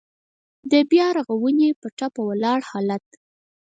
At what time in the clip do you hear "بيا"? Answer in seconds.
0.91-1.07